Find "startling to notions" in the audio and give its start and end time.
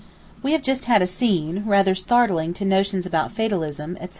1.93-3.05